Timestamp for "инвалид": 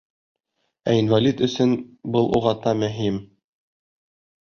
1.01-1.45